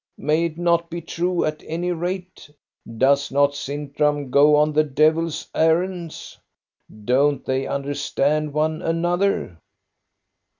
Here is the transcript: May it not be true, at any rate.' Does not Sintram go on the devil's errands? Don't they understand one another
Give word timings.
May 0.17 0.45
it 0.45 0.57
not 0.57 0.89
be 0.89 0.99
true, 0.99 1.45
at 1.45 1.61
any 1.67 1.91
rate.' 1.91 2.49
Does 2.97 3.31
not 3.31 3.53
Sintram 3.53 4.31
go 4.31 4.55
on 4.55 4.73
the 4.73 4.83
devil's 4.83 5.47
errands? 5.53 6.39
Don't 7.05 7.45
they 7.45 7.67
understand 7.67 8.51
one 8.51 8.81
another 8.81 9.59